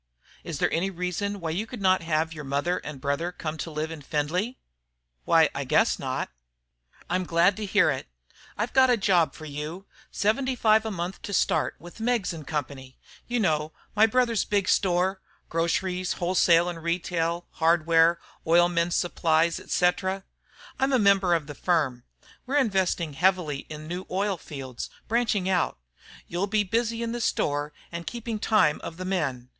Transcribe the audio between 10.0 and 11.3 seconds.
seventy five a month